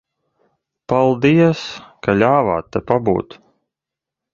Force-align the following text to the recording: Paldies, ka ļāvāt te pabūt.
Paldies, 0.93 1.63
ka 2.09 2.19
ļāvāt 2.25 2.75
te 2.77 2.87
pabūt. 2.91 3.41